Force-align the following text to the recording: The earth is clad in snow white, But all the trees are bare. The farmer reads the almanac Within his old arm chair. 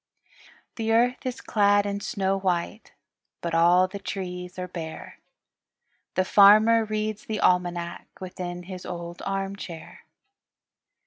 The 0.77 0.91
earth 0.93 1.27
is 1.27 1.41
clad 1.41 1.85
in 1.85 1.99
snow 1.99 2.35
white, 2.39 2.93
But 3.39 3.53
all 3.53 3.87
the 3.87 3.99
trees 3.99 4.57
are 4.57 4.67
bare. 4.67 5.19
The 6.15 6.25
farmer 6.25 6.83
reads 6.83 7.25
the 7.25 7.39
almanac 7.39 8.07
Within 8.19 8.63
his 8.63 8.83
old 8.83 9.21
arm 9.27 9.55
chair. 9.55 9.99